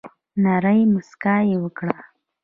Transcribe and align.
نرۍ 0.43 0.81
مسکا 0.93 1.35
یي 1.49 1.55
وکړه 1.63 1.95